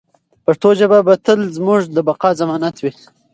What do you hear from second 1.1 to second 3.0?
تل زموږ د بقا ضمانت وي.